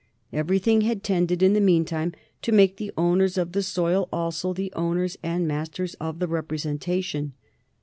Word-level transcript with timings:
Everything 0.33 0.81
had 0.81 1.03
tended, 1.03 1.43
in 1.43 1.53
the 1.53 1.61
mean 1.61 1.85
time, 1.85 2.11
to 2.41 2.51
make 2.51 2.77
the 2.77 2.91
owners 2.97 3.37
of 3.37 3.51
the 3.51 3.61
soil 3.61 4.09
also 4.11 4.51
the 4.51 4.73
owners 4.75 5.15
and 5.21 5.47
masters 5.47 5.93
of 5.99 6.17
the 6.17 6.27
representation. 6.27 7.33